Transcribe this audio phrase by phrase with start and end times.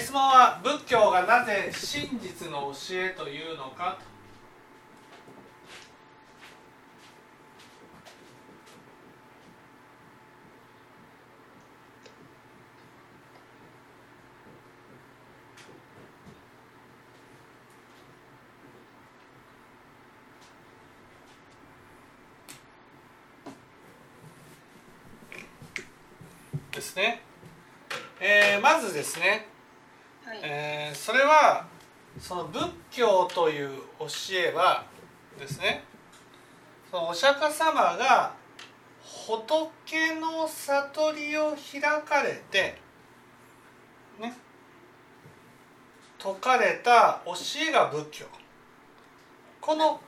[0.00, 3.98] 質問は仏教がなぜ真実の教えというのか？
[26.72, 27.22] ですね、
[28.18, 29.46] えー、まずですね、
[31.04, 31.66] それは
[32.20, 34.84] その仏教という教えは
[35.36, 35.82] ですね
[36.92, 38.32] そのお釈迦様が
[39.02, 42.78] 仏の悟りを開かれて
[44.20, 44.32] ね
[46.20, 47.32] 説かれた教
[47.68, 48.26] えが仏教。
[49.60, 50.00] この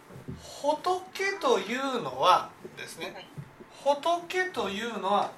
[0.62, 3.26] 仏というのはですねはい。
[3.82, 5.32] 仏というのは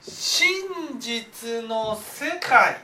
[0.00, 0.98] 真
[1.42, 2.74] 実の世界、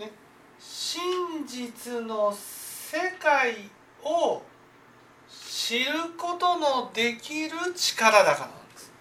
[0.00, 0.10] ね、
[0.58, 3.54] 真実の世界
[4.02, 4.42] を
[5.28, 8.92] 知ることのできる力だからなんです。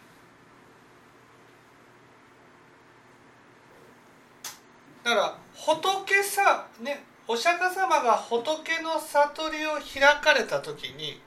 [5.03, 7.03] だから仏さね。
[7.25, 11.21] お釈迦様が仏の悟りを開かれた時に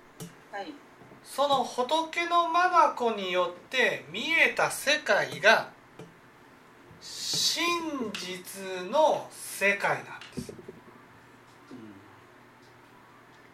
[0.52, 0.72] はい。
[1.24, 5.74] その仏の眼によって見えた世界が
[7.00, 10.52] 真実の世界なんです。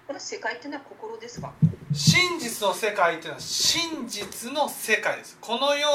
[0.07, 1.53] これ世界っていうのは心ですか？
[1.93, 5.39] 真実の世界というのは真実の世界です。
[5.41, 5.89] この世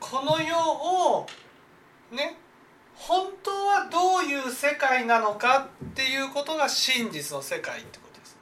[0.00, 1.26] この世を
[2.10, 2.36] ね
[2.94, 8.36] 本当はどういう世界なのかっていうことが真実の世界ってことです。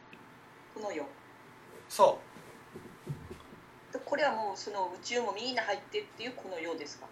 [0.74, 1.04] この世。
[1.88, 2.18] そ
[3.92, 7.06] でこれはもうその宇宙もみんな入ってっていうこの世ですか？
[7.06, 7.08] う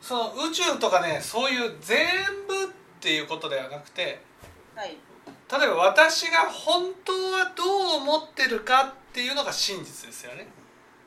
[0.00, 2.06] その宇宙とかねそういう全
[2.46, 2.66] 部っ
[3.00, 4.20] ていうことではなくて
[4.74, 4.96] はい。
[5.50, 10.46] 例えば私が本当はどう思ってるかっていうのが真実ですよね。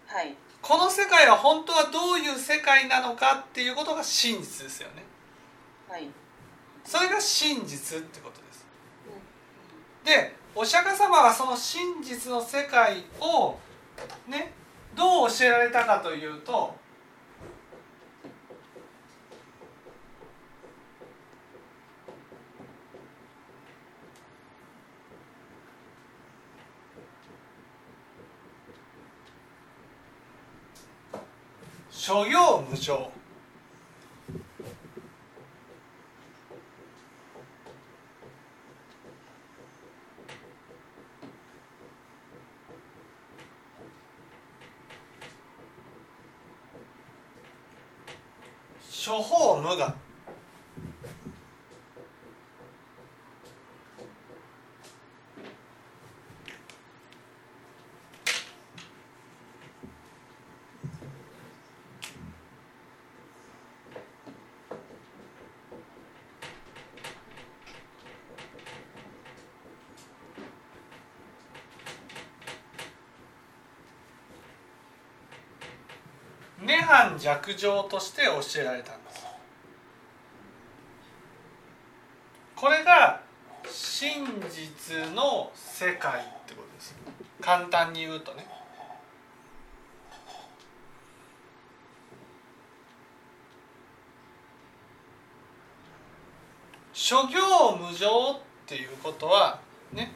[0.07, 0.35] はい。
[0.62, 5.03] この世界は本当はどういう世界なのかっていうことが真実ですよね。
[5.88, 6.09] はい。
[6.84, 8.66] それが真実ってことです。
[10.03, 13.56] でお釈迦様はその真実の世界を
[14.28, 14.52] ね
[14.96, 16.75] どう教えられたかというと
[32.11, 33.09] 諸行無常
[48.91, 50.00] 諸法無我。
[77.21, 79.25] 涅槃弱情として教えられたんです。
[82.55, 83.21] これが
[83.69, 86.95] 真実の世界ってことです。
[87.39, 88.47] 簡単に言うとね。
[96.93, 99.59] 諸行無常っていうことは
[99.91, 100.13] ね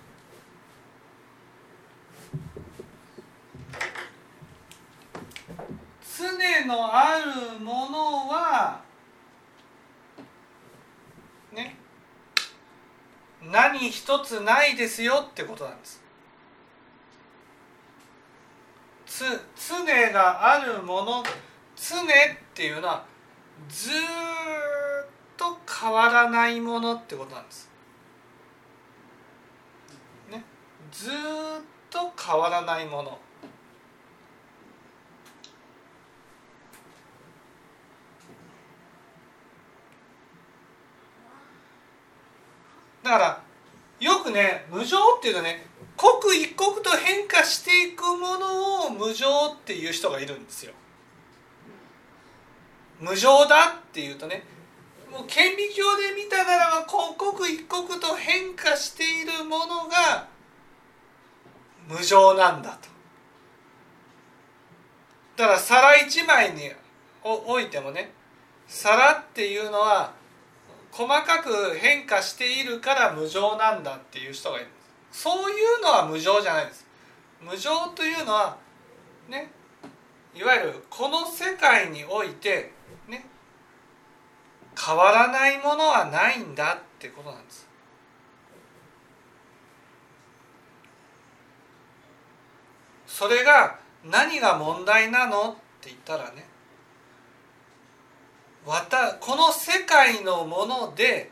[6.66, 8.82] のあるものは
[11.54, 11.78] ね
[13.42, 16.04] 何一つないですよってことなんです。
[19.06, 19.24] つ
[19.70, 21.24] 常があるもの
[21.76, 22.06] 常っ
[22.54, 23.06] ていうのは
[23.70, 23.94] ずっ
[25.38, 27.70] と変わらないものってことなんです。
[30.30, 30.44] ね、
[30.92, 31.14] ずっ
[31.90, 33.18] と変わらないもの。
[43.06, 43.42] だから
[44.00, 45.64] よくね無常っていうとね
[45.96, 50.74] 刻一刻と変化していくものを無常っていう人がいるんですよ。
[53.00, 54.44] 無常だっていうとね
[55.12, 60.28] もう顕微鏡で見たならば刻一刻と変化しているものが
[61.88, 62.90] 無常なんだと
[65.38, 66.72] だから皿一枚に
[67.24, 68.12] 置いてもね
[68.68, 70.25] 皿っていうのは
[70.96, 74.68] 細かく変化しているから無常なんだっていう人がいる。
[75.12, 76.88] そういうのは無常じゃないです。
[77.42, 78.58] 無常というのは
[79.28, 79.52] ね
[80.34, 82.72] いわゆるこの世界において
[83.10, 83.26] ね
[84.82, 87.68] 変わらないものはないんだってことなんです。
[93.06, 96.55] それが何が問題なのって言ったらね
[98.66, 101.30] この世界のもので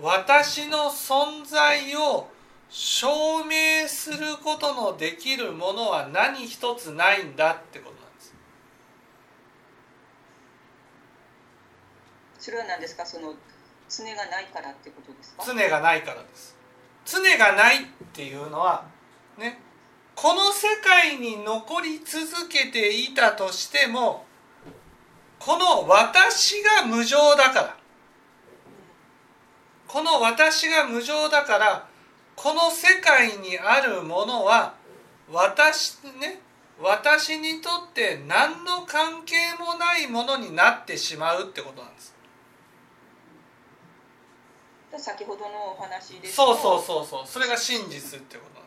[0.00, 2.28] 私の存在を
[2.68, 8.34] 証明することのできるものは何一つないんだってことなんです。
[12.40, 13.06] それは何ですか？
[13.06, 13.34] その
[13.88, 15.44] 常がないからってことですか？
[15.46, 16.56] 常がないからです。
[17.06, 18.86] 常がないっていうのは
[19.38, 19.60] ね
[20.16, 24.24] この世界に残り続けていたとしても
[25.44, 27.76] この私が無常だから。
[29.86, 31.86] この私が無常だから
[32.34, 34.74] この世界にあるものは
[35.30, 36.40] 私ね
[36.82, 42.14] 私にとって何の関係もないものになってしまうってことなんです。
[44.96, 47.22] 先ほどのお話でそうそうそうそう。
[47.26, 48.63] それが真実ってことなんです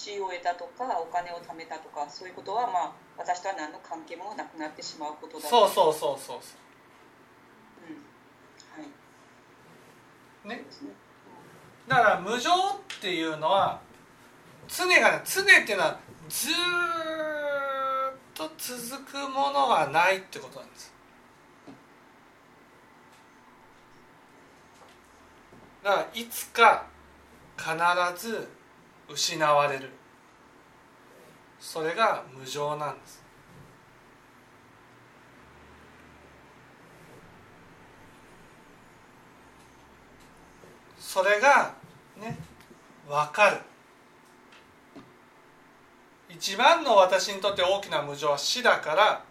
[0.00, 6.40] 地位を得たとかお金を貯めたとかそういうことはまあ私とは何の関係もなくなってしまうことだそうそうそうそうう。
[7.92, 8.82] ん。
[8.82, 8.88] は
[10.46, 10.48] い。
[10.48, 10.64] ね。
[11.86, 12.54] だから無常っ
[12.98, 13.78] ていうのは
[14.68, 15.98] 常がね常っていうのは
[16.30, 16.54] ずーっ
[18.32, 20.94] と続くものはないってことなんです。
[25.82, 26.86] だからいつか
[27.58, 28.48] 必ず
[29.12, 29.90] 失われる。
[31.58, 33.22] それが無常なんです。
[40.98, 41.74] それが
[42.16, 42.38] ね
[43.08, 43.58] 分かる。
[46.28, 49.24] 一番の私にとって大きな無常は死だから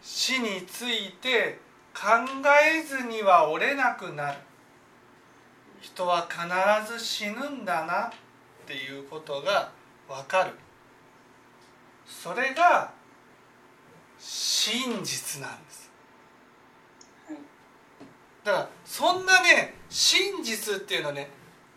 [0.00, 1.58] 死について
[1.94, 2.00] 考
[2.74, 4.38] えずには折れなくなる。
[5.82, 8.10] 人は必ず死ぬんだな。
[8.62, 9.70] っていうことが
[10.08, 10.52] 分かる
[12.06, 12.92] それが
[14.18, 15.90] 真実なんです
[18.44, 21.30] だからそんなね真実っていうのはね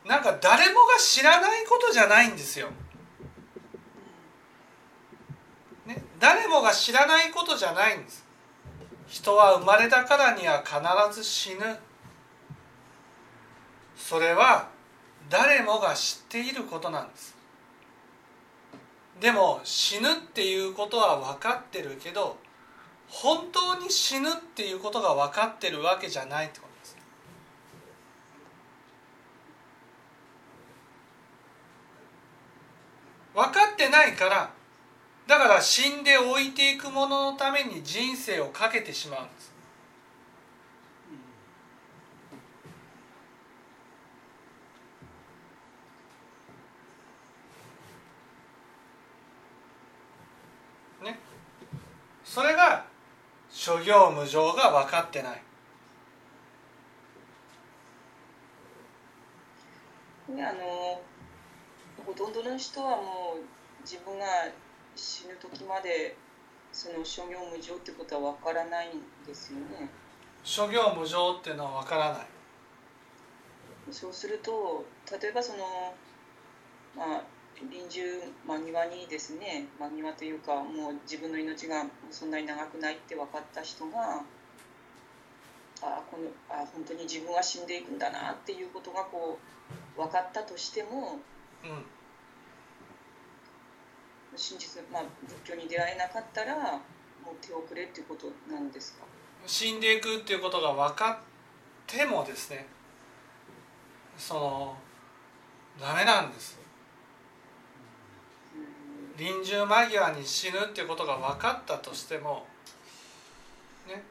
[0.06, 2.70] なんか誰もが知らないことじゃないんですよ。
[5.88, 8.24] ね、誰もが知らないことじゃないんです。
[9.08, 10.80] 人は生まれたからには必
[11.16, 11.80] ず死ぬ。
[13.96, 14.70] それは
[15.30, 17.36] 誰もが知っていることなんです。
[19.20, 22.38] でも死ぬっていうことは分かってるけど
[23.08, 26.98] 本当に死ぬっていうことが分かってるわけじゃないってことです。
[33.34, 34.52] 分かってないから
[35.28, 39.56] だから死んで置いていくもののために人生をかけてしまうんです。
[51.04, 51.20] ね、
[52.36, 52.86] それが
[53.50, 55.42] 諸行無常が分かってない。
[60.36, 61.02] ね、あの
[62.06, 64.26] ほとんどの人はもう自分が
[64.98, 66.18] 死ぬ時まで
[66.74, 68.92] その諸行無常ってことは分からないん
[69.26, 69.90] ですよね。
[70.44, 72.28] 諸行無常っていうのは分からない。
[73.92, 74.84] そうすると
[75.22, 75.96] 例えばその
[76.98, 77.22] まあ
[77.62, 78.04] 臨終
[78.46, 84.22] 間際にですね間際というかもう自分の命がそんなに長くないって分かった人が
[85.82, 89.40] あこのあ本当に自分は死んでいくんだなっていうことがこ
[89.98, 91.20] う分かったとしても
[91.64, 91.84] うん、
[94.36, 99.06] 真実、まあ、仏教に出会えなかったらもう手遅れっていうことなんですか？
[99.48, 101.18] 死んでいくっていうことが分かっ
[101.88, 102.68] てもですね
[104.18, 104.78] その
[105.82, 106.60] ダメなんです
[109.18, 112.46] 臨終間際に死ぬっていうことが分かったとしても
[113.88, 114.04] ね。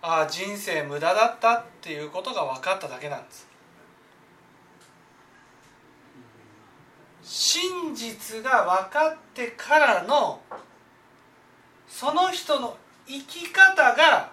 [0.00, 3.48] ああ人生無駄だったっていうことが分かっただけなんです。
[7.22, 10.40] 真実が分かってからの
[11.86, 12.76] その人の
[13.06, 14.30] 生き方が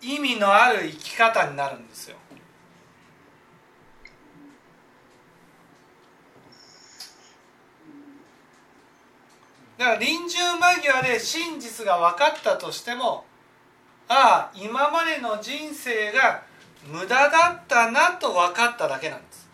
[0.00, 2.16] 意味のある生き方になるんですよ。
[9.80, 13.24] だから臨終間際で真実が分かったとしても
[14.10, 16.42] ああ今までの人生が
[16.86, 19.48] 無駄だったなと分かっただけなんです。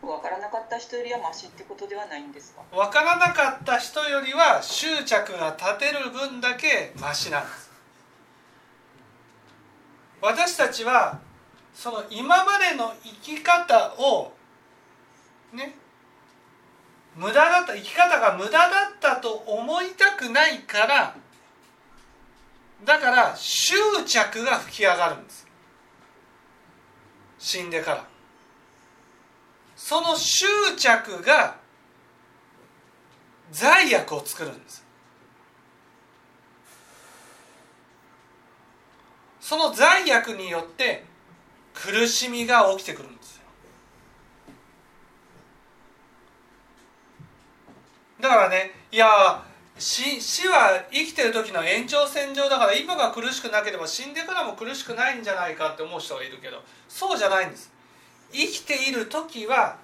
[0.00, 2.62] 分からなかった人よりはマシってことではないんですか？
[2.72, 7.70] 分からなかった人よりは執着が立てる分だけマシなんです。
[10.20, 11.20] 私たちは
[11.74, 14.32] その今までの生き方を
[15.52, 15.74] ね
[17.16, 21.14] 無駄だった生き方が無駄だったと思いたくないから
[22.84, 23.74] だから執
[24.06, 25.46] 着が吹き上がるんです。
[27.38, 28.04] 死んでから。
[29.76, 31.56] その執着が
[33.52, 34.84] 罪悪を作るんです。
[39.40, 41.04] その罪悪によって
[41.74, 43.42] 苦しみが起きてくるんですよ。
[48.20, 49.44] だからねいや
[49.78, 57.72] 死死は生きてる時の延長線上だから今が苦しくなければ死んでからも苦しくないんじゃないかって思う人がいるけどそうじゃないんです。
[58.30, 59.76] 生きている時は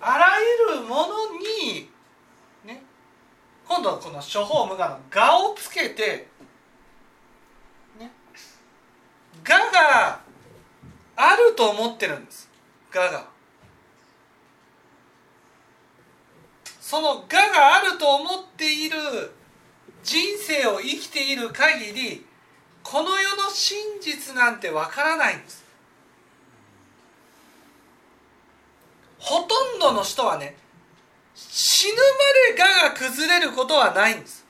[0.00, 0.26] あら
[0.70, 1.06] ゆるもの
[1.64, 1.90] に
[2.64, 2.82] ね
[3.66, 6.28] 今度はこの処方無我の「我」をつけて
[7.98, 8.12] ね
[9.48, 10.20] 「我」が
[11.16, 12.48] あると思ってるんです
[12.94, 13.26] 「我」が。
[16.80, 18.98] その我があると思っている
[20.02, 22.26] 人生を生きている限り
[22.82, 25.64] この世の真実なんてわからないんです。
[29.18, 30.56] ほとんどの人はね
[31.34, 34.43] 死ぬまで我が崩れることはないんです。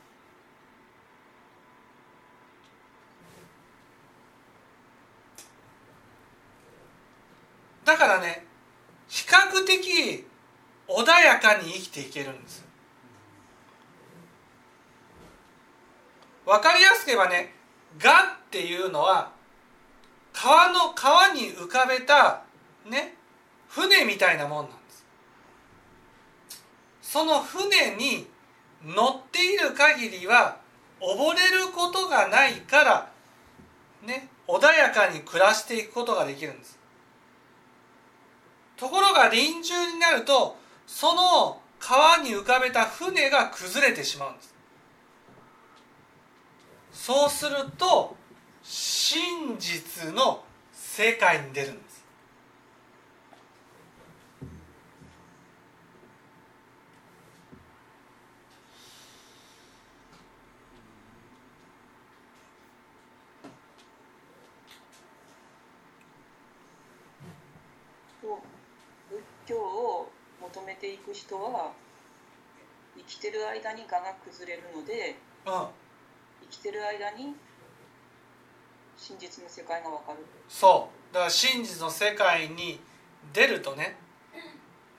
[7.84, 8.46] だからね
[9.08, 10.26] 比較的
[10.88, 12.64] 穏やかに生きていけるんです。
[16.44, 17.54] わかりやすく言えばね
[17.96, 19.32] 「が」っていうのは
[20.32, 22.42] 川の川に浮かべた
[22.84, 23.16] ね
[23.68, 25.06] 船みたいなもんなんです。
[27.00, 28.28] その船に
[28.84, 30.58] 乗っている限りは
[31.00, 33.10] 溺れることがないから
[34.02, 36.78] ね穏やかに暮らしていくことができるんです。
[38.76, 44.54] ところが臨終になるとその川に浮かべた船が崩れてしまうんです。
[46.92, 48.16] そうすると
[48.62, 52.04] 真実の世界に出るんです
[69.10, 71.72] 仏教を求めていく人は
[72.96, 75.52] 生きてる間に我が崩れるのでうん
[76.42, 77.34] 生きてる間に
[78.96, 80.18] 真実の世界がわかる。
[80.48, 81.14] そう。
[81.14, 82.78] だから真実の世界に
[83.32, 83.96] 出るとね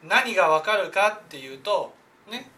[0.04, 1.94] 何がわかるかっていうと
[2.30, 2.50] ね。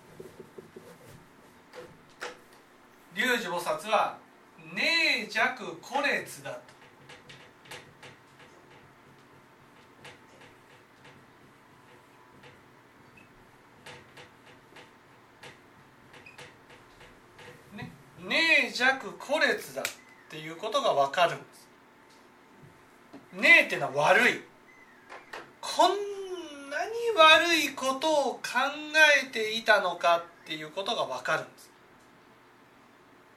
[3.15, 4.17] 龍樹菩薩は
[4.74, 6.77] 「寧弱孤烈だ」と。
[17.75, 19.86] ね、寧弱孤烈だっ
[20.29, 21.67] ていうことが分かるんです。
[23.41, 24.41] ねってのは悪い。
[25.60, 28.41] こんなに悪いことを考
[29.24, 31.72] えていたのかっていうことが分かるんです。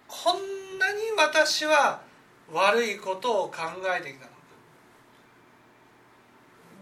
[0.06, 2.02] こんなに私は
[2.52, 3.56] 悪いことを考
[3.96, 4.36] えてきたのか。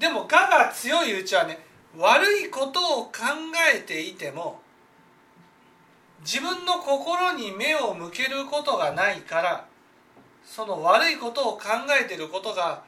[0.00, 1.58] でも我が強いうちはね
[1.96, 3.12] 悪いことを考
[3.74, 4.60] えていても
[6.20, 9.66] 自分の心に目を向けることがないから
[10.44, 11.64] その悪いことを考
[12.00, 12.82] えてることが、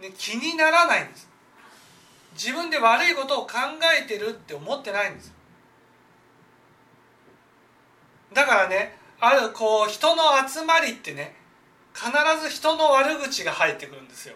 [0.00, 1.28] ね、気にならないんです。
[2.32, 3.52] 自分で悪いことを考
[4.00, 5.32] えてるって思ってないんです。
[8.32, 11.34] だからねあるこう人の集まりってね
[11.94, 12.10] 必
[12.42, 14.34] ず人の悪口が入ってくるんですよ。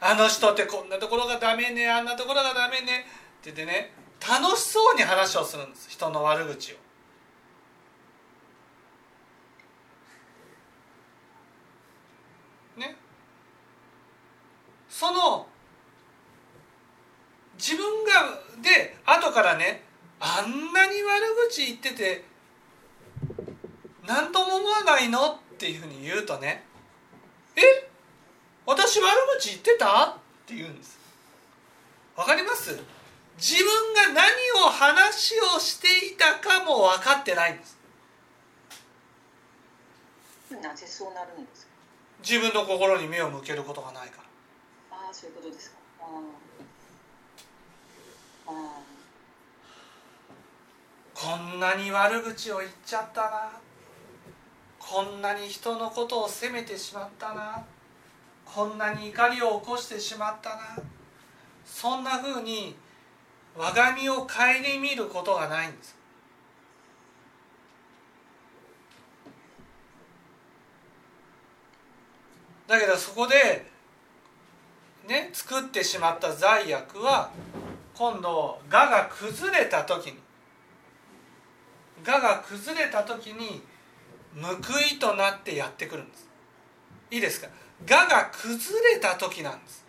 [0.00, 3.06] あの人ってこんなところがダメねあんなところがダメね
[3.40, 3.92] って言ってね
[4.26, 5.90] 楽しそうに話をするんです。
[5.90, 6.76] 人の悪口を。
[12.80, 12.96] ね。
[14.88, 15.46] その
[17.58, 19.82] 自分がで後からね
[20.18, 22.24] あんなに悪口言ってて
[24.06, 26.64] 何とも思わないのっていうふうに言うとね
[27.56, 27.60] え？
[28.64, 30.06] 私悪口言ってた？
[30.10, 30.14] っ
[30.46, 30.98] て言うんです。
[32.16, 32.80] わかります？
[33.36, 34.30] 自分が何
[34.66, 37.78] を話をしていたかも分かってないんです。
[40.62, 41.72] なぜそうなるんですか？
[42.26, 44.22] 自分の心に目を向けることがないか
[44.90, 44.96] ら。
[44.98, 45.76] ああそういうことですか？
[46.00, 46.04] あ
[48.46, 48.52] あ。
[48.52, 48.52] あ
[51.14, 53.52] こんなに悪口を言っちゃったな。
[54.78, 57.64] こんなに人のことを責めてしまったな。
[58.44, 60.76] こんなに怒りを起こしてしまったな。
[61.64, 62.76] そんなふうに
[63.56, 64.28] 我が身を顧
[64.80, 65.96] みることがないんです。
[72.66, 73.70] だけどそこで
[75.06, 77.30] ね作ってしまった罪悪は
[77.94, 80.18] 今度我が崩れた時に
[82.04, 83.62] 我が崩れた時に
[84.42, 86.28] 報いとなってやってくるんです。
[87.10, 87.48] いいですか？
[87.88, 89.83] 我が崩れた時なんです。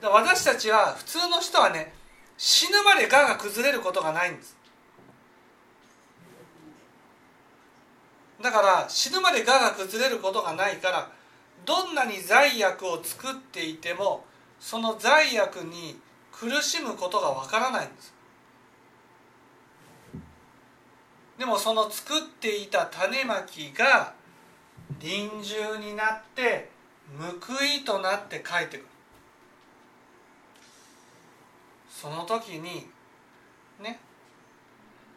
[0.00, 1.92] 私たちは普通の人はね
[2.36, 4.56] 死ぬまでが崩れることがないんです。
[8.40, 11.10] だから死ぬまで我が崩れることがないから
[11.64, 14.24] どんなに罪悪を作っていても
[14.58, 16.00] その罪悪に
[16.32, 18.12] 苦しむことがわからないんです。
[21.38, 24.14] でもその作っていた種まきが
[24.98, 26.70] 臨終になって
[27.18, 28.86] 報いとなって帰ってくる。
[32.02, 32.88] その時に
[33.80, 34.00] ね。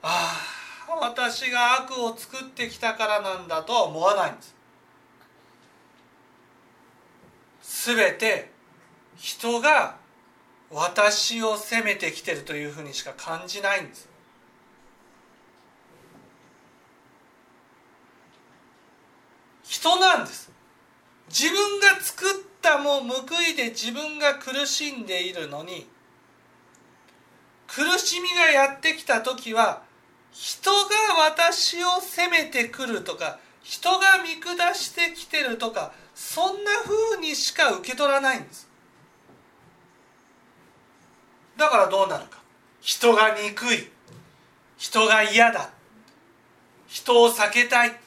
[0.04, 0.40] あ
[0.88, 4.56] あ私が悪を作ってきたからなんだとは思わないんです。
[7.92, 8.52] 全て
[9.16, 9.96] 人が
[10.70, 14.08] 私を責めてきてるというふうにしか感じないんです。
[19.64, 20.52] 人なんです。
[21.30, 25.95] 自分が作ったも報いで自分が苦しんでいるのに
[27.76, 29.82] 苦しみがやってきた時は
[30.32, 30.78] 人が
[31.30, 38.70] 私を責めてくるとか人が見下してきてるとかそんなふうにしか受け取らないんです。
[41.58, 42.40] だからどうなるか。
[42.80, 43.90] 人が憎い。
[44.78, 45.72] 人が嫌だ。
[46.88, 48.00] 人を避けたい。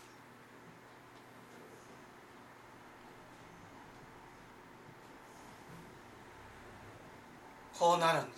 [7.79, 8.38] こうなるんで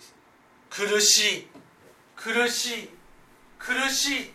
[0.71, 1.47] 苦しい。
[2.15, 2.89] 苦しい。
[3.59, 4.31] 苦しい。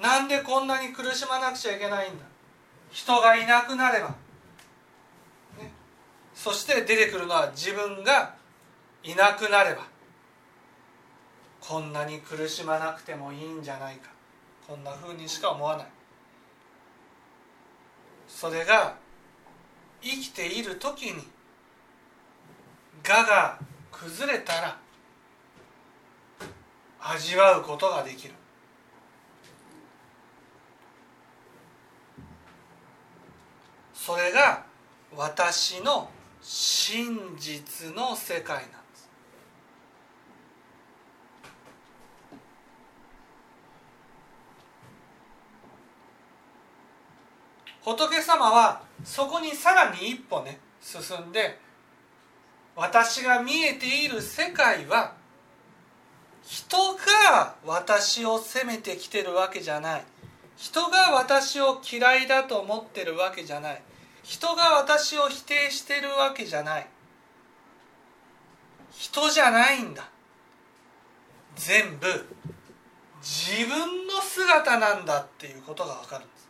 [0.00, 2.24] なんでこんなに苦しまなくちゃいけないんだ？
[2.90, 4.08] 人がいなくなれば、
[5.58, 5.72] ね、
[6.34, 8.34] そして出てくるのは自分が
[9.02, 9.86] いなくなれば。
[11.60, 14.10] こんなに苦しまなくてもいいんじゃないか。
[14.68, 15.86] こんなふうにしか思わない。
[18.28, 18.96] それが
[20.02, 21.22] 生きている時に
[23.08, 23.58] 我が
[24.00, 24.78] 崩れたら
[27.00, 28.34] 味わうことができる。
[33.92, 34.64] それが
[35.16, 36.10] 私の
[36.42, 39.08] 真実の世界なんです。
[47.82, 51.63] 仏様はそこにさらに一歩ね進んで
[52.76, 55.14] 私が見えている世界は
[56.44, 60.04] 人が私を責めてきてるわけじゃない。
[60.56, 63.82] 人が私を嫌いだと思ってるわけじゃない。
[64.22, 66.86] 人が私を否定してるわけじゃない。
[68.92, 70.08] 人じゃないんだ。
[71.56, 72.06] 全部。
[73.22, 76.48] 自分の姿なんだっていうことが分かるんです。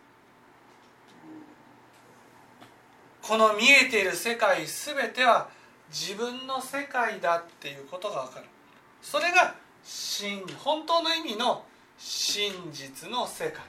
[3.23, 5.49] この見えている世界全ては
[5.95, 8.47] 自分の世界だっていうことが分かる。
[9.01, 9.55] それが
[9.85, 11.65] 真本当の意味の
[11.97, 13.63] 真実の世界。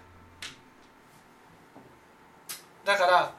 [2.83, 3.33] だから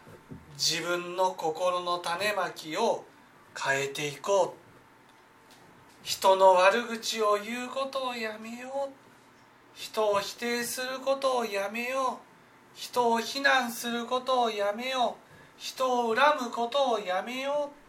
[0.53, 3.05] 自分の心の種まきを
[3.61, 4.67] 変えていこう。
[6.05, 8.93] 人の悪口を言うことをやめよう。
[9.75, 12.79] 人を否定することをやめよう。
[12.79, 15.23] 人を非難することをやめよう。
[15.59, 17.86] 人を恨むことをやめよう。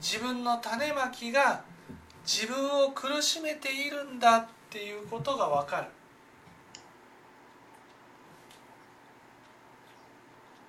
[0.00, 1.62] 自分の種まきが
[2.24, 5.86] 自分を苦しめているんだっていうことが分かる。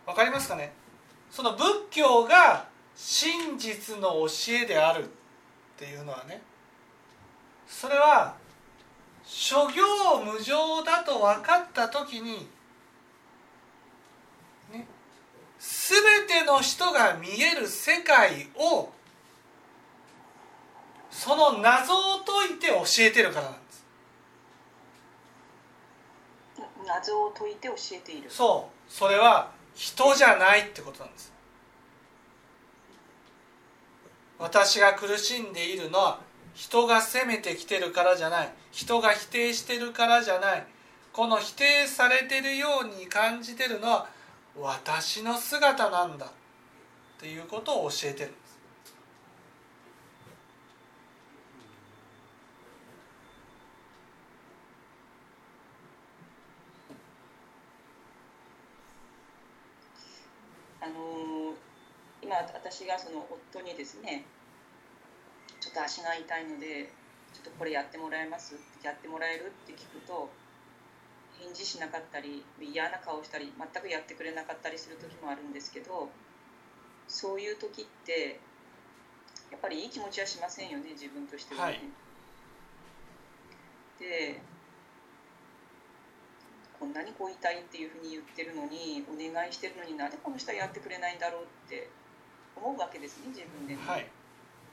[0.05, 0.71] 分かりますかね？
[1.29, 4.27] その仏教が真実の教
[4.63, 5.07] えであるっ
[5.77, 6.41] ていうのはね
[7.67, 8.35] それは
[9.25, 12.47] 諸行無常だと分かった時に、
[14.71, 14.87] ね、
[15.59, 18.89] 全ての人が見える世界を
[21.17, 23.85] その謎を解いて教えてるからなんです。
[26.85, 28.29] 謎を解いて教えている。
[28.29, 28.91] そう。
[28.91, 31.33] それは人じゃないってことなんです。
[34.37, 36.19] 私が苦しんでいるのは
[36.53, 38.53] 人が責めてきてるからじゃない。
[38.71, 40.67] 人が否定してるからじゃない。
[41.17, 44.07] この否定されてるように感じてるのは
[44.55, 46.29] 私の姿なんだっ
[47.19, 48.47] ていうことを教えてるんです
[60.87, 61.55] あの
[62.21, 62.35] 今
[62.69, 64.25] 私がその夫にですね
[65.61, 66.91] ちょっと足が痛いので
[67.33, 68.55] ちょっとこれやってもらえます？
[68.83, 69.47] やってもらえる？
[69.47, 70.29] って聞くと
[71.39, 76.09] 返事しなかったり嫌な顔したり全くやってくれなかったりする時もあるんですけど
[77.07, 78.39] そういう時って
[79.51, 81.79] やっぱりいい気持ちはしませんよね自分としてはね。
[81.79, 81.81] はい。
[83.99, 84.41] で
[86.79, 91.89] こんなにこう痛いっていうふうに言ってるのにお願いしてるのになんでこの人はやってくれないんだろうって
[92.63, 93.79] 思うわけですね自分でね。
[93.85, 94.07] はい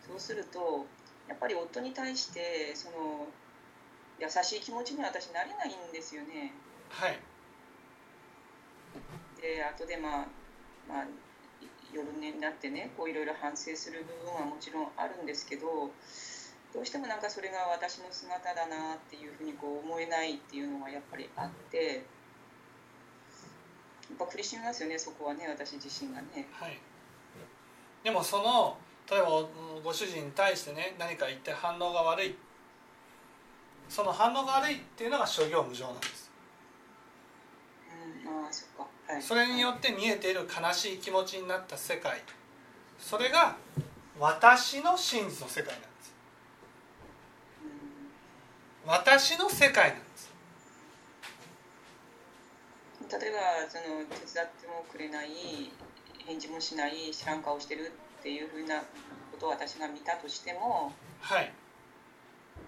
[0.07, 0.85] そうすると
[1.29, 3.27] やっぱり夫に対してその
[4.21, 6.53] 優しい気持ちには私なれないんですよね。
[6.91, 7.19] はい
[9.41, 10.27] で後でまあ、
[10.89, 11.05] まあ、
[11.93, 15.91] 夜になってねこういろいろ反省する部分はもちろんあるんですけど
[16.73, 22.03] どうしてもなんかそれが私の姿だなっていうふうにこう思えないっていうのはやっぱりあって
[24.09, 26.47] やっぱ苦しみますよねそこはね私自身がね。
[26.53, 26.79] はい
[28.05, 28.77] でもその
[29.11, 29.27] 例えば
[29.83, 32.37] ご主人に対してね何か言って反応が悪い。
[33.89, 36.31] その反応が悪いっていうのが諸行無常なんです。
[38.25, 42.23] うん、ああそっか、はい、それによって見えている悲しい気持ちになった世界。
[42.99, 43.57] それが
[44.19, 46.15] 私の真実の世界なんです。
[48.85, 48.91] うん。
[48.91, 50.33] 私の世界なんです。
[53.21, 53.39] 例えば
[53.69, 55.71] その手伝ってもくれない
[56.27, 61.53] 返事もしない知らん顔してるっていうふうなことを私が見たとしてもはい、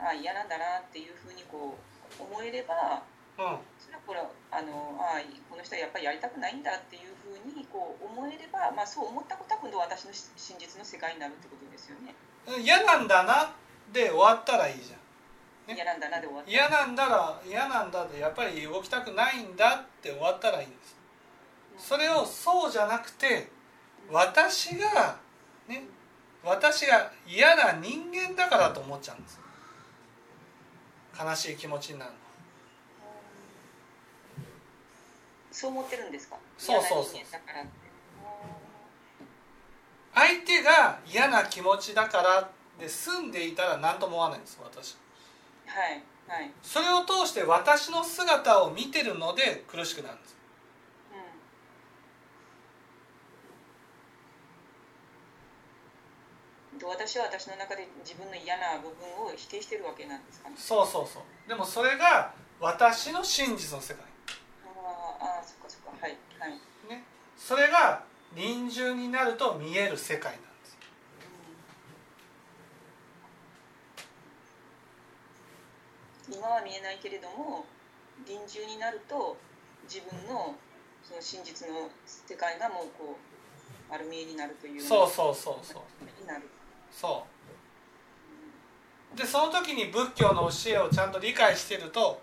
[0.00, 1.76] ああ嫌なんだなっていうふうにこ
[2.18, 3.02] う思えれば
[3.36, 12.16] うん、それはこれあのああこの人はやっぱりやりたくないんだっていうふうにこう思えれば、まあ、そう思ったことは今度私の真実の世界になるってことですよね。
[12.64, 13.52] 嫌なんだな
[13.92, 15.68] で終わったらいいじゃん。
[15.68, 15.74] ね。
[15.76, 20.95] 嫌なんだなで終わった嫌なんだら嫌なんだでやっぱり動きたくないんだって終わったらいいんです
[21.78, 23.48] それをそうじゃなくて
[24.10, 25.16] 私が
[25.68, 25.84] ね
[26.44, 29.40] 私が嫌な人間だからと思っちゃうんです
[31.18, 32.16] 悲しい気持ちになるの
[35.50, 36.36] そう思ってるんですか？
[36.58, 37.22] そうそうそう
[40.14, 44.96] 相手が嫌な気持ちだからで済んでいたら何とも思わないんです私。
[45.66, 50.35] はいはい、それを通して私の姿を見てるので苦しくなるんです
[56.86, 60.54] うん、で私は私の中で自分の嫌な部分を否定してるわけなんですかね。
[60.58, 61.48] そうそうそう。
[61.48, 64.04] でもそれが私の真実の世界。
[64.64, 65.90] あーあーそっかそっか。
[66.00, 66.50] はいはい、
[66.88, 67.04] ね。
[67.36, 70.78] それが臨終になると見える世界なんです。
[76.38, 77.66] 今は見えないけれども
[78.26, 79.36] 臨終になると
[79.84, 80.56] 自分の
[81.04, 84.82] その真実の世界がもうこう丸見えになるという。
[84.82, 85.82] そうそうそうそう。
[86.20, 86.48] になる
[86.98, 87.26] そ
[89.14, 89.18] う。
[89.18, 92.20] でその時に仏教の教えをちゃんと理解してると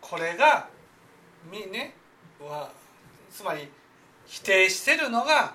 [0.00, 0.68] これが
[1.50, 1.94] みね
[2.40, 2.70] は
[3.30, 3.68] つまり
[4.26, 5.54] 否定してるのが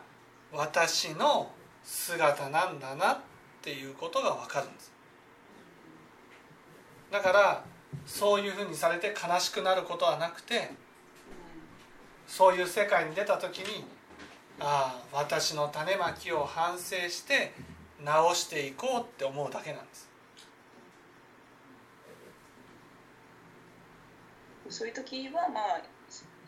[0.53, 1.51] 私の
[1.83, 3.19] 姿なんだなっ
[3.61, 4.91] ていうことが分かるんです。
[7.11, 7.63] だから
[8.05, 10.71] そういうふうにされて悲しくなることはなくて
[12.27, 13.83] そういう世界に出た時に
[14.59, 17.53] ああ私の種まきを反省して
[18.03, 20.05] 直していこうって思うだけなんです。
[20.05, 20.11] うん
[24.71, 25.81] そういう時はまあ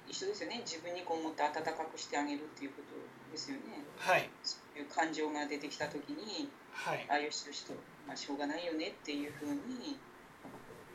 [0.07, 0.61] 一緒ですよね。
[0.65, 2.95] 自分にこう思って温かくしてあげるっていうこと
[3.31, 3.83] ですよね。
[3.97, 4.29] はい。
[4.43, 7.05] そういう感情が出てきた時にはい。
[7.09, 7.73] ああよしよしと、
[8.07, 9.99] まあ、しょうがないよねっていうふうに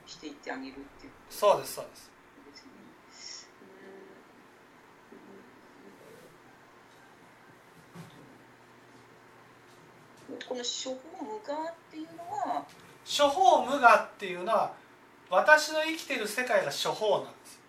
[0.07, 1.13] していってあげるっていう。
[1.29, 2.19] そうですそうですね。
[10.48, 12.65] この処方無我っていうのは
[13.07, 14.73] 処方無我っていうのは
[15.31, 17.61] 私の生きている世界が処方なんです。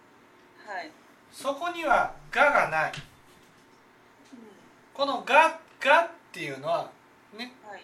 [0.65, 0.91] はい、
[1.31, 2.91] そこには我がない。
[2.91, 4.39] うん。
[4.93, 6.89] この我我っていうのは
[7.37, 7.83] ねはい。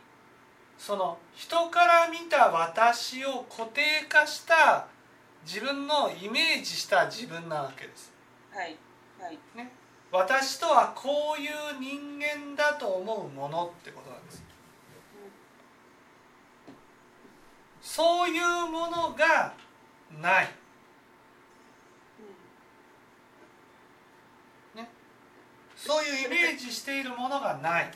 [0.78, 4.88] その人から見た私を固定化した
[5.46, 8.12] 自分のイメージした自分なわけです。
[8.52, 8.78] はい。
[9.20, 9.40] はい。
[9.56, 9.72] ね。
[10.12, 14.45] 私とはこういう人間だと思うものってことなんです
[17.86, 19.54] そういうものが
[20.20, 20.50] ない。
[25.76, 27.92] そういうイメージしているものがない。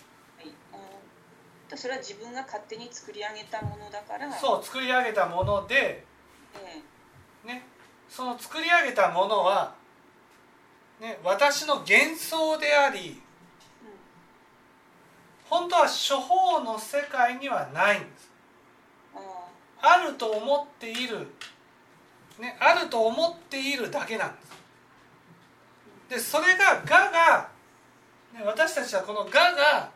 [1.75, 4.31] それは自分が勝手に作り上げたものだから。
[4.31, 6.05] そう作り上げたもので
[6.55, 7.63] えね。
[8.07, 9.75] その作り上げたものは、
[10.99, 13.19] ね、私の幻想でありえうん。
[15.49, 18.28] 本当は処方の世界にはないんです
[19.81, 21.27] あると思っている、
[22.39, 24.49] ね、あると思っているだけなんです。
[26.09, 27.49] でそれが我が、
[28.33, 29.89] ね、私たちはこの我が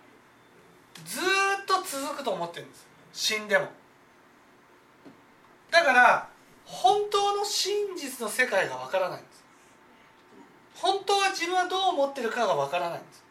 [1.06, 1.24] ずっ
[1.66, 2.88] と続くと思ってるんです。
[3.14, 3.68] 死んでも。
[5.72, 6.30] だから
[6.66, 9.44] 本当の真実の世界がわからないんです。
[10.76, 13.23] 本当は自分はどう思ってるかがわからないんです。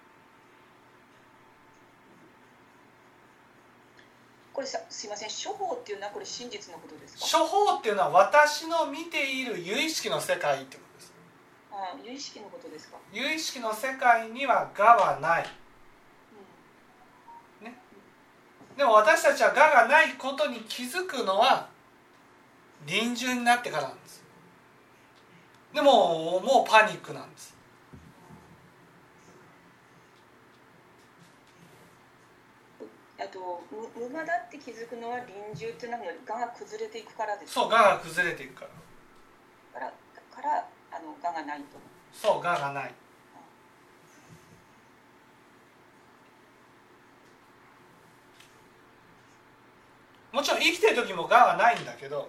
[4.52, 7.38] これさすいません処方っていうのはこれ真実のことですか？
[7.38, 11.12] 処方っていうのは私の見ている有意識の世界ってことです。
[11.72, 15.46] あー有意識のことですか、有意識の世界には我はない。
[18.76, 21.68] でも私たちは我がないことに気づくのは
[22.86, 24.22] 臨終になってからなんです。
[25.74, 27.54] でももうパニックなんです
[32.80, 32.88] うん、
[33.22, 37.52] あと無無我だって気づくのは臨終っていうのは我が崩れていくからです。
[37.52, 38.66] そう我が崩れていくか
[39.72, 39.80] ら。
[39.80, 39.92] から
[40.35, 41.78] からあの我がないと。
[42.12, 42.94] そう我がない。
[50.32, 52.28] もちろん生きてる時も我はないんだけど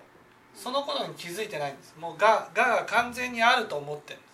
[0.53, 1.95] そのことに気づいてないんです。
[1.97, 4.34] もう我我が完全にあると思ってるんです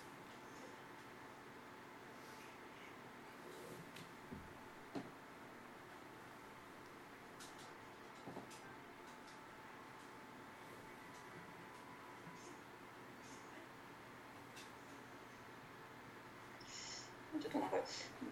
[17.42, 17.78] ちょっとなんか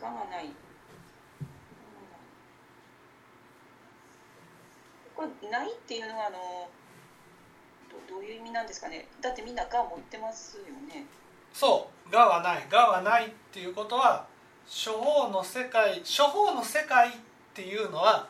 [0.02, 0.52] 我がない
[5.16, 6.68] これないっていうのはあの
[7.90, 9.08] どどういう意味なんですかね。
[9.22, 11.06] だってみんな我持ってますよね。
[11.54, 12.14] そう。
[12.14, 12.68] 我はない。
[12.70, 14.28] 我はないっていうことは
[14.68, 17.12] 処方の世界処方の世界っ
[17.54, 18.28] ていうのは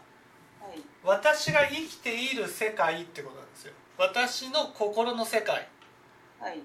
[0.62, 0.82] はい。
[1.04, 3.74] 私が生きている世界ってことなんですよ。
[3.98, 5.68] 私の心の世界。
[6.40, 6.58] はい。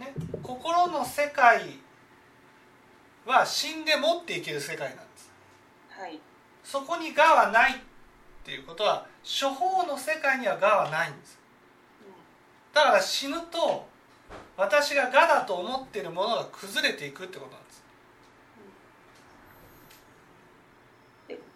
[0.00, 0.12] ね。
[0.42, 1.78] 心の世界
[3.24, 5.30] は死んで持っていける世界なんです。
[5.90, 6.18] はい。
[6.64, 7.76] そこに我はないっ
[8.44, 11.38] ていうことは処方の世界には我はないんです。
[12.72, 13.86] うだから死ぬと
[14.56, 17.82] 私が我だと思っているものが崩れていくってことなんです。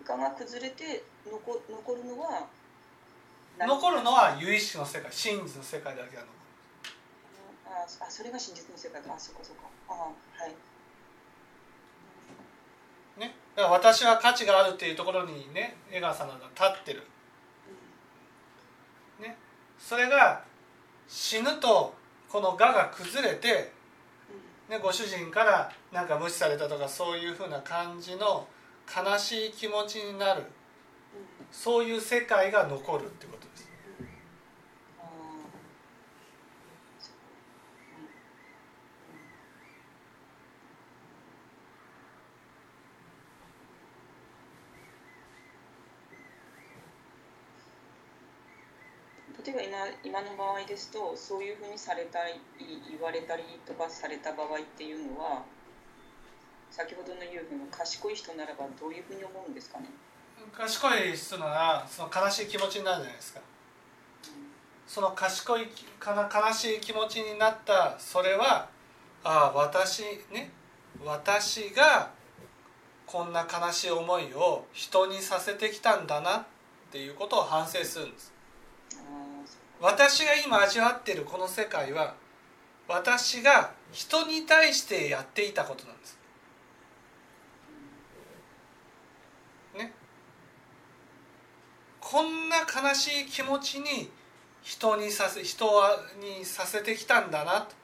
[0.09, 2.49] 我が崩れて残残るのは
[3.59, 3.69] 何？
[3.69, 6.39] 残るのは有意識の世界真実の世界だけが残る。
[7.67, 9.15] ああそれが真実の世界か。
[9.15, 9.69] あそうかそうか。
[9.91, 10.51] あはい。
[10.51, 10.57] ね、
[13.59, 17.03] だから私は価値があるっていうところにね江川さんが立ってる、
[19.21, 19.37] ね、
[19.77, 20.45] それが
[21.09, 21.93] 死ぬと
[22.29, 23.73] この我が崩れて、
[24.71, 28.47] ね、ご主人からなんか無視されたとかそういうふうな感じの
[28.87, 30.45] 悲しい気持ちになる。
[31.51, 33.69] そういう世界が残るってことです
[34.99, 35.09] ああ
[37.01, 37.15] そう
[49.53, 49.75] うん例
[50.11, 52.41] えば今の場合ですとそういうふうにされたり
[52.91, 55.43] 言われたりとかされた場合っていうのは
[56.71, 59.87] 先ほどの言うふうに賢い人ならばどういうふうに思うんですかね、
[60.53, 63.41] 賢い人ならその悲しい気持ちになるじゃないですか。
[64.87, 65.69] その賢い
[66.01, 68.69] かな悲しい気持ちになったそれは
[69.23, 70.03] ああ私
[70.33, 70.51] ね
[71.05, 72.11] 私が
[73.05, 76.45] こんな悲しい思いを人にさせてきたんだなっ
[76.91, 78.38] ていうことを反省するんです。
[79.81, 82.15] 私が今味わっているこの世界は
[82.89, 86.19] 私が人に対してやっていたことなんです。
[89.77, 89.93] ね。
[92.01, 94.11] こんな悲しい気持ちに
[94.63, 95.71] 人にさせ人
[96.21, 97.79] にさせてきたんだなと。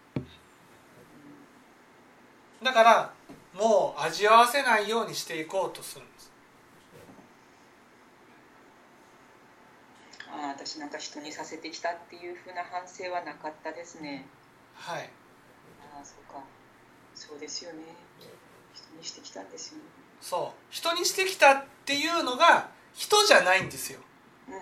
[2.65, 3.13] だから
[3.55, 6.33] もう味わわせないようにしていこうとするんです
[10.35, 14.27] ああ私なんか人にさせてきたっていうふうな反省はなかったですね。
[14.75, 15.09] はい。
[15.95, 16.43] ああそうか。
[17.15, 17.83] そうですよね。
[18.75, 19.85] 人にしてきたんですよね。
[20.21, 20.59] そう。
[20.71, 24.01] 人にしてきたっていうのが人じゃないんですよ。
[24.49, 24.55] うん。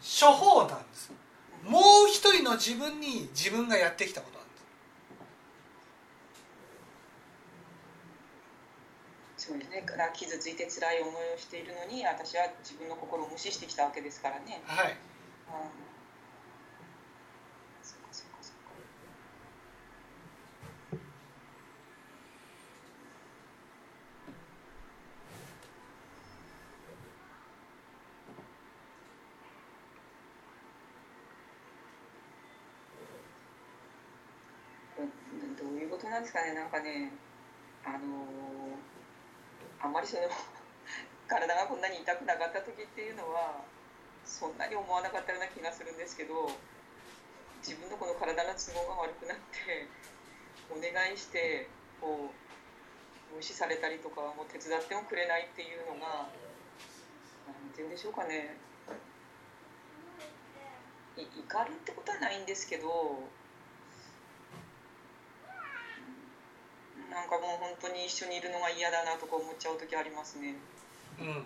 [0.00, 1.10] 処方なんです。
[1.64, 4.54] もう一人の自分に自分がやってきたことなんで
[9.36, 14.60] すそうですねから傷ついて辛い思いをしているのに私は自分の心を無視してきたわけですからね。
[14.66, 14.96] はい。
[15.48, 15.70] ああ
[17.82, 18.72] そうかそうかそうか
[34.98, 35.02] う
[35.46, 36.52] んどういうことなんですかね。
[36.54, 37.12] なんかね
[37.84, 38.57] あのー
[39.80, 40.22] あんまりその
[41.28, 43.62] 体がこんなに痛くなかった時っていうのは
[44.24, 46.50] そんなに思わなかったような気がするんですけど
[47.62, 49.86] 自分のこの体の都合が悪くなって
[50.70, 51.68] お願いして
[52.00, 56.28] こう無視されたりとかもう手伝ってもくれないっていうのが
[57.46, 58.56] 何て言うんでしょうかね。
[61.18, 63.18] 怒るってことはないんですけど
[67.10, 70.54] なんかもう本当に一緒にいるのが嫌だなとか思っちゃう時ありますね。
[71.20, 71.44] うん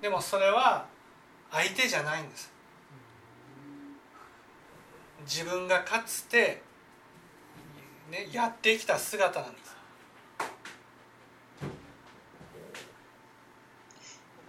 [0.00, 0.86] でもそれは
[1.50, 2.52] 相手じゃないんです
[5.20, 6.60] 自分がかつて、
[8.10, 9.74] ね、やってきた姿なんです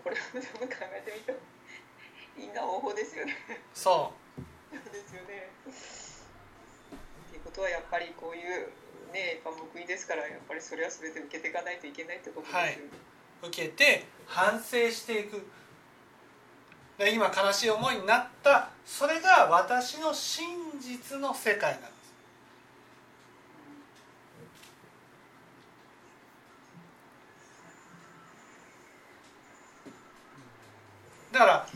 [0.04, 1.56] これも考えてみると
[2.38, 3.34] 因果応報ですよね。
[3.74, 4.12] そ
[4.70, 5.50] そうですよね。
[7.28, 8.68] っていうことはやっぱりこういう
[9.16, 12.92] ねやっぱ報いですからやっぱりそれは全て受けていかないといけないってことですよね。
[13.44, 15.48] う受けて反省していく。
[16.98, 18.70] で今悲しい思いになった。
[18.86, 20.46] それが私の真
[20.80, 21.92] 実の世界なんです。
[31.32, 31.68] だから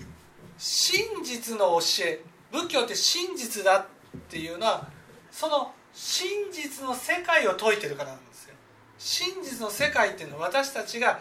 [0.58, 2.22] 真実の教え。
[2.52, 3.86] 仏教って真実だっ
[4.30, 4.90] ていうのは
[5.32, 8.56] その真実の世界を説いてるからなんですよ。
[8.98, 11.20] 真実の世界っていうのは私たちが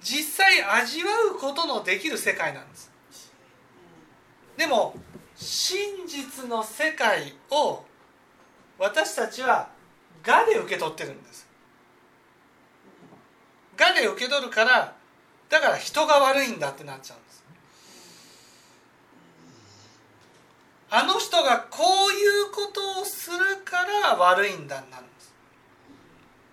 [0.00, 2.90] 実際味わうことのできる世界なんです。
[4.56, 4.94] でも
[5.34, 7.84] 真実の世界を
[8.78, 9.68] 私たちは
[10.26, 11.46] 我で受け取ってるんです。
[13.78, 14.94] 我で受け取るから
[15.48, 17.44] だから人が悪いんだってなっちゃうんです
[20.90, 25.34] あの人がこういうことをするから悪いんだになるんです。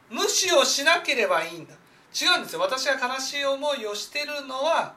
[0.09, 1.73] 無視をしなければいいんだ。
[2.13, 2.61] 違うんですよ。
[2.61, 4.95] 私が悲しい思いをしてるのは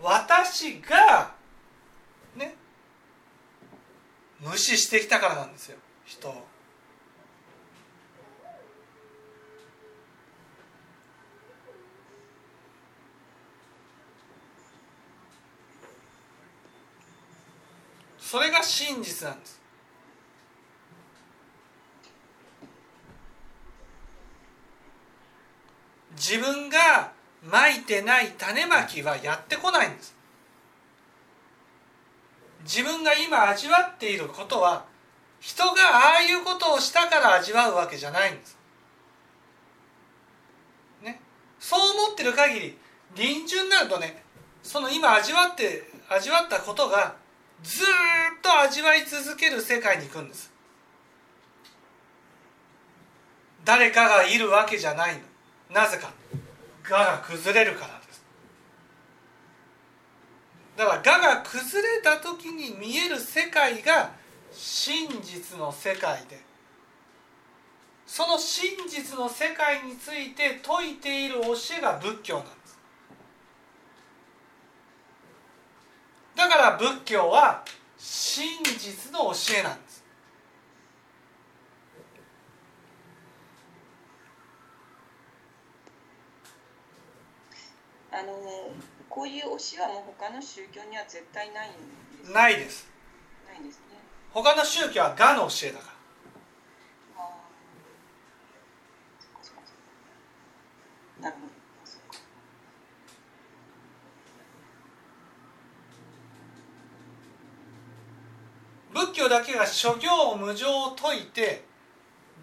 [0.00, 1.32] 私が
[2.36, 2.56] ね
[4.40, 5.78] 無視してきたからなんですよ。
[6.04, 6.49] 人を。
[18.30, 19.60] それが真実なんです。
[26.12, 27.10] 自分が
[27.42, 30.14] まいてない種まきはやってこないんです。
[32.62, 34.84] 自分が今味わっていることは
[35.40, 38.56] 人がああいうことをしたから味わうわけじゃないんです。
[41.02, 41.20] ね、
[41.58, 42.78] そう思ってる限り
[43.16, 44.22] 臨終になるとね
[44.62, 47.18] その今味わって味わったことが
[47.62, 47.88] ずーっ
[48.42, 50.50] と味わい続ける世界に行くんです。
[53.64, 55.20] 誰かがいるわけじゃないの。
[55.74, 56.12] なぜか
[56.90, 58.22] 我が崩れるからです。
[60.76, 64.10] だから我が崩れた時に見える世界が
[64.50, 66.40] 真実の世界で
[68.06, 72.59] その真実の世界について説いている教えが仏教なんです
[76.40, 77.62] だから仏教は
[77.98, 80.02] 真実の教えなんです。
[88.10, 88.32] あの
[89.10, 91.78] こういう教えはもう他の宗教には絶対ないんで
[92.24, 92.32] す。
[92.32, 92.90] ないですね。
[94.32, 95.84] 他の宗教は我の教えだか
[97.16, 97.30] らああ。
[99.20, 99.78] そっかそっかそっか。
[101.20, 101.52] なるほど。
[101.84, 102.16] そっか。
[108.92, 111.64] 仏教だけが諸行無常を解いて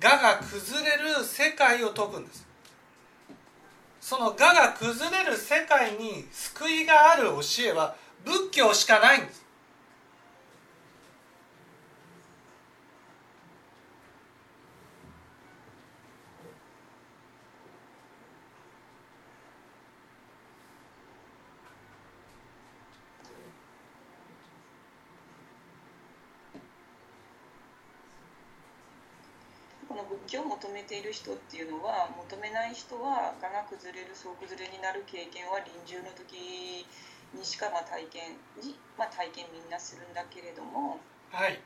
[0.04, 2.48] 我が崩れる世界を説くんです。
[4.02, 9.46] その我が崩れる世界に救いがある教えは仏教しかないんです
[29.88, 36.84] この仏教を求めている人っていうのは求めない人は我が崩れる総崩れになる経験は臨終の時
[37.34, 41.00] にしかまあ体験に、まあ、体験みんなするんだけれども
[41.32, 41.60] はい。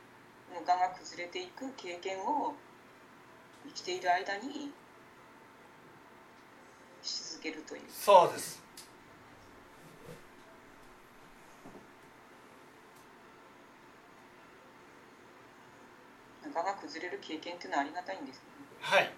[0.54, 2.54] この我が崩れていく経験を
[3.66, 4.70] 生きている間に
[7.02, 7.82] し続けるという。
[7.90, 8.62] そうです
[16.54, 18.42] 我が崩れる経験っていうのはありがたいんですね。
[18.80, 19.10] はい。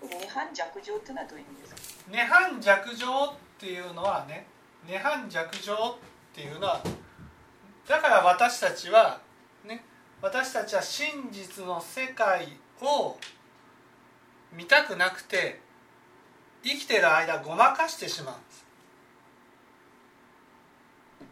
[0.00, 1.74] 涅槃弱情っていうのはどういう意味です
[2.04, 2.10] か？
[2.10, 4.46] 涅槃弱情っていうのはね
[4.86, 5.76] 涅槃弱情っ
[6.34, 6.82] ていうのは
[7.86, 9.20] だから私たちは
[9.64, 9.84] ね
[10.22, 13.16] 私たちは真実の世界を
[14.52, 15.60] 見たくなくて
[16.62, 18.64] 生きてる間ごまかしてしまうんです。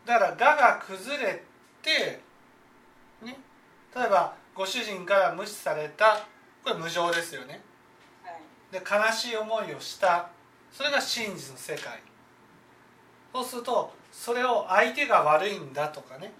[0.04, 1.42] だから我が崩れ
[1.82, 2.20] て
[3.22, 3.36] ね
[3.94, 6.26] 例えばご主人から無視された
[6.62, 7.60] これ無常ですよね。
[8.24, 8.72] はい。
[8.72, 10.30] で悲しい思いをした。
[10.72, 12.00] それが真実の世界。
[13.32, 16.32] そうするとそれを相手が悪いんだとかね。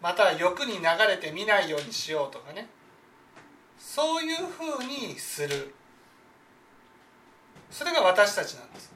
[0.00, 2.68] または欲に流れて見ないようにしようとかね
[3.86, 5.74] そういうふうにする。
[7.70, 8.90] それが私たちなんです。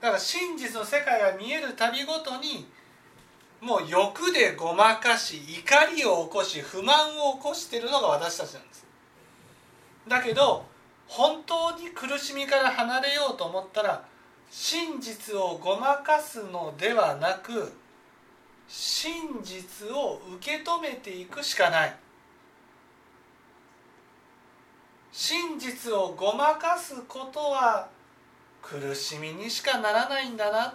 [0.00, 2.68] だから真実の世界が見えるたびごとに
[3.60, 8.86] もう欲でごまかし怒りを起こし不満を起こしているのが私たちなんです。
[10.06, 10.66] だけど
[11.08, 14.04] 本当に苦しみから離れようと思ったら
[14.50, 17.72] 真実をごまかすのではなく
[18.68, 21.96] 真実を受け止めていくしかない。
[25.12, 27.88] 真実をごまかすことは
[28.62, 30.74] 苦しみにしかならないんだなっ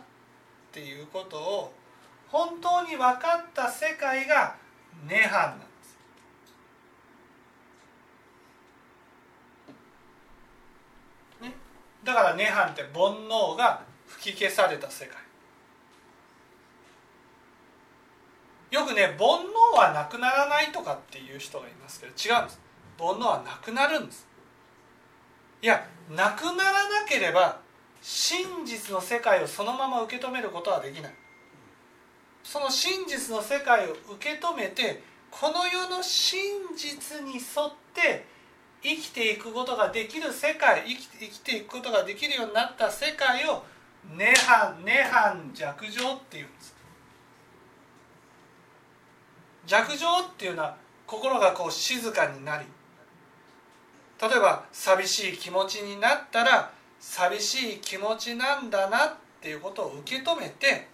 [0.71, 1.73] ていうことを
[2.27, 4.55] 本当に分かった世界が
[5.07, 5.97] 涅槃なんです。
[11.41, 11.53] ね。
[12.03, 15.15] だから涅槃って煩悩が吹き消された世界。
[18.71, 22.64] よくね煩悩はなくならないとかっていう人がいますけど違うんです。
[22.97, 24.27] 煩悩はなくなるんです。
[25.61, 27.59] いやなくならなければ
[28.01, 31.13] 真実の世界をそのまま受け止めることはできない。
[32.43, 37.41] その真実の世界を受け止めてこの世の真実に沿っ
[37.93, 38.27] て
[38.83, 43.63] 生きていくことができる世界生き生きていくことができるようになった世界を
[44.15, 46.75] 涅槃涅槃弱情っていうんです。
[49.65, 50.77] 弱情っていうのは
[51.07, 52.65] 心がこう静かになり
[54.21, 60.87] 例えば寂しい気持ちになったら寂しい気持ちなんだなっていうことを受け止めて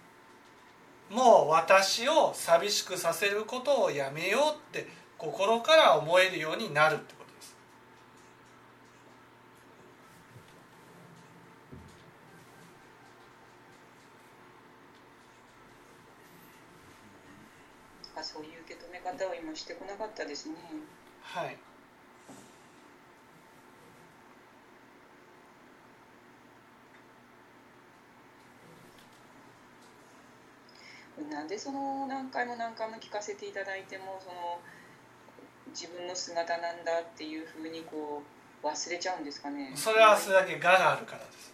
[1.10, 7.56] もう私を寂しくさせることをやめようって心から思えるようになるってことです。
[18.16, 20.54] あそういう受け止め方を今してこなかったですね。
[21.22, 21.71] はい
[31.30, 34.58] なんでその何回も何回も聞かせていただいてもその
[35.68, 38.22] 自分の姿なんだっていうふうにこ
[38.62, 39.72] う忘れちゃうんですかね。
[39.74, 41.52] それはそれだけ我があるからです。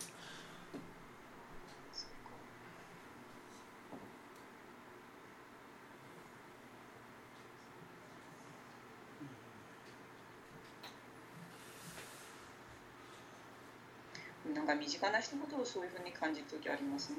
[14.55, 17.17] なんか身近な人ほどそういうふうに感じる時ありますね。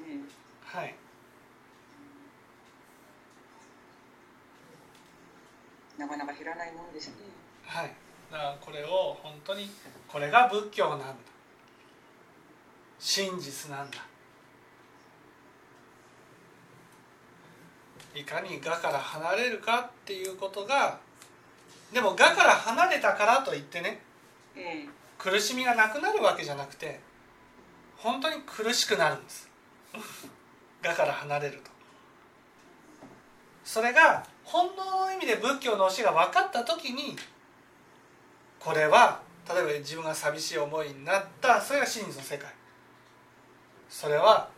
[0.64, 0.94] はい
[6.00, 7.14] なかなか減らないもんですね。
[7.66, 7.92] はい。
[8.32, 9.70] だからこれを本当に
[10.08, 11.14] これが仏教なんだ。
[12.98, 13.98] 真実なんだ。
[18.14, 20.98] いかに我から離れるかっていうことが
[21.92, 24.00] でも我から離れたからといってね
[24.56, 24.88] ええ。
[25.18, 27.00] 苦しみがなくなるわけじゃなくて
[27.96, 29.48] 本当に苦しくなるんです。
[30.82, 31.70] 我から離れると。
[33.64, 37.16] それが本当の意味で仏教の教えが分かった時に
[38.58, 42.52] これは例えば自分が寂しい思いになったそれが真実の世界。
[43.88, 44.48] それは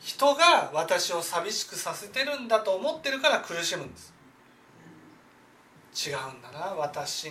[0.00, 4.14] 人が私を寂しくさせてるんだと思ってるから苦しむんです。
[6.08, 6.74] 違うんだな。
[6.74, 7.30] 私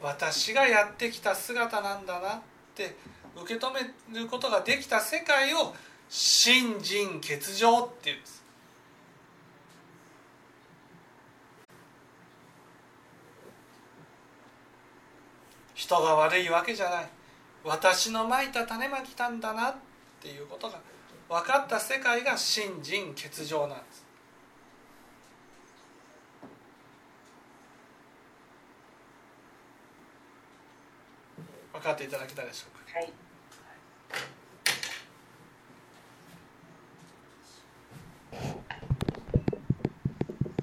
[0.00, 2.40] 私がやってきた姿なんだなっ
[2.74, 2.96] て
[3.34, 5.74] 受け止めることができた世界を
[6.08, 8.45] 信心欠如っていうんです。
[15.86, 17.08] 人が悪いわけじゃない。
[17.62, 19.74] 私のまいた種まきたんだなっ
[20.20, 20.80] ていうことが
[21.28, 24.04] 分かった世界が信心欠場なんです。
[31.72, 33.12] 分かっていただけたでしょうか、はい。